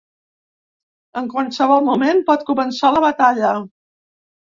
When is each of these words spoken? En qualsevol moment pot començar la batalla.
En 1.21 1.27
qualsevol 1.35 1.87
moment 1.91 2.25
pot 2.33 2.49
començar 2.51 2.95
la 2.99 3.07
batalla. 3.09 3.57